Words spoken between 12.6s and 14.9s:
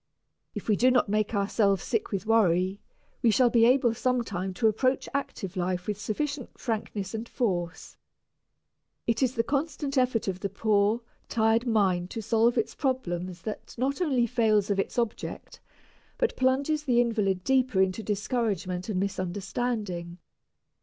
problems that not only fails of